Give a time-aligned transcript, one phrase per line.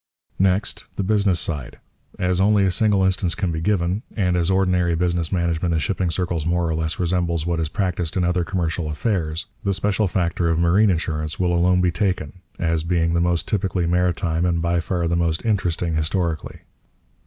[0.39, 1.77] Next, the business side.
[2.17, 6.09] As only a single instance can be given, and as ordinary business management in shipping
[6.09, 10.49] circles more or less resembles what is practised in other commercial affairs, the special factor
[10.49, 14.79] of marine insurance will alone be taken, as being the most typically maritime and by
[14.79, 16.61] far the most interesting historically.